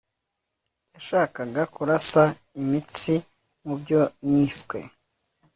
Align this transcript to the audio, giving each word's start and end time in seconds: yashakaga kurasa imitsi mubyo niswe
yashakaga 0.93 1.61
kurasa 1.73 2.23
imitsi 2.61 3.13
mubyo 3.65 4.01
niswe 4.31 4.79